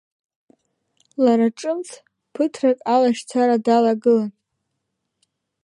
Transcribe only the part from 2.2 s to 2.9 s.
ԥыҭрак